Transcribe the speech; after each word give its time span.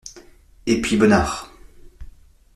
Et 0.65 0.81
puis 0.81 0.97
Bonnard. 0.97 1.53